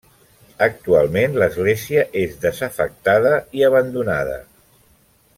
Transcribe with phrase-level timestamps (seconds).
[0.67, 4.39] Actualment l'església és desafectada i abandonada.